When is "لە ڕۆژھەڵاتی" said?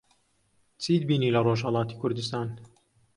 1.35-1.99